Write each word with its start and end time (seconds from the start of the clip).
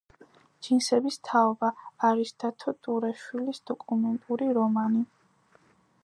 ჯინსების 0.67 1.17
თაობა 1.27 1.67
არის 2.07 2.31
დათო 2.43 2.73
ტურაშვილის 2.87 3.61
დოკუმენტური 3.71 4.47
რომანი 4.59 5.05